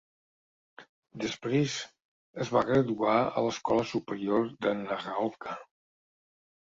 [1.23, 1.75] Després,
[2.45, 5.59] es va graduar a l'Escola Superior de Nagaoka.